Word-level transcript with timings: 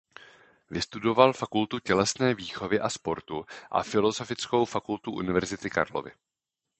Vystudoval 0.69 1.33
Fakultu 1.33 1.79
tělesné 1.79 2.33
výchovy 2.33 2.79
a 2.79 2.89
sportu 2.89 3.45
a 3.71 3.83
Filozofickou 3.83 4.65
fakultu 4.65 5.11
Univerzity 5.11 5.69
Karlovy. 5.69 6.11